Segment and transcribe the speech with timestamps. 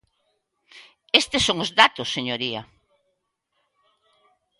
[1.21, 2.61] Estes son os datos, señoría.